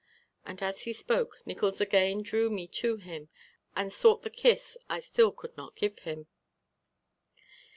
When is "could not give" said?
5.31-5.99